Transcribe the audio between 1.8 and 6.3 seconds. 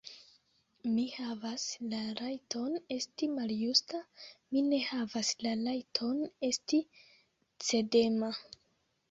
la rajton esti maljusta; mi ne havas la rajton